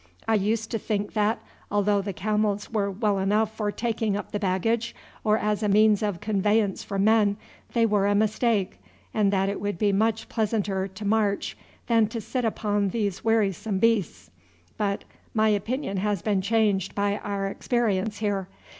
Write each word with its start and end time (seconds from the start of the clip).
I 0.27 0.33
used 0.33 0.71
to 0.71 0.79
think 0.79 1.13
that, 1.13 1.43
although 1.69 2.01
the 2.01 2.11
camels 2.11 2.71
were 2.71 2.89
well 2.89 3.19
enough 3.19 3.53
for 3.55 3.71
taking 3.71 4.17
up 4.17 4.31
the 4.31 4.39
baggage 4.39 4.95
or 5.23 5.37
as 5.37 5.61
a 5.61 5.69
means 5.69 6.01
of 6.01 6.19
conveyance 6.19 6.81
for 6.83 6.97
men, 6.97 7.37
they 7.73 7.85
were 7.85 8.07
a 8.07 8.15
mistake, 8.15 8.79
and 9.13 9.31
that 9.31 9.47
it 9.47 9.61
would 9.61 9.77
be 9.77 9.93
much 9.93 10.27
pleasanter 10.27 10.87
to 10.87 11.05
march 11.05 11.55
than 11.85 12.07
to 12.07 12.19
sit 12.19 12.45
upon 12.45 12.89
these 12.89 13.23
wearisome 13.23 13.77
beasts; 13.77 14.31
but 14.75 15.03
my 15.35 15.49
opinion 15.49 15.97
has 15.97 16.23
been 16.23 16.41
changed 16.41 16.95
by 16.95 17.17
our 17.19 17.45
experience 17.45 18.17
here. 18.17 18.47